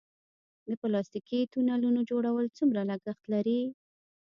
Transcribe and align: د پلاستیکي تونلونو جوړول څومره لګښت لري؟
د 0.67 0.69
پلاستیکي 0.81 1.39
تونلونو 1.53 1.99
جوړول 2.09 2.45
څومره 2.57 2.81
لګښت 2.89 3.23
لري؟ 3.33 3.61